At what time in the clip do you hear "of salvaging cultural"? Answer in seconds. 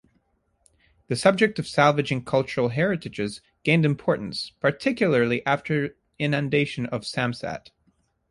1.59-2.69